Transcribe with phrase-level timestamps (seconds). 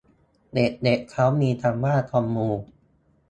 [0.53, 2.49] เด็กเด็กเค้ามีคำว่าคอมมู